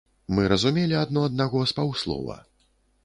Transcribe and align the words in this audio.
Мы 0.37 0.45
разумелі 0.53 0.97
адно 1.03 1.25
аднаго 1.29 1.59
з 1.73 1.77
паўслова. 1.81 2.41